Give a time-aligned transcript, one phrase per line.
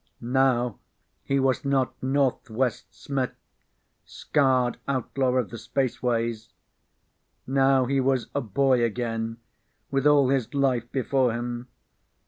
[0.19, 0.79] Now
[1.23, 3.35] he was not Northwest Smith,
[4.03, 6.49] scarred outlaw of the spaceways.
[7.45, 9.37] Now he was a boy again
[9.91, 11.67] with all his life before him.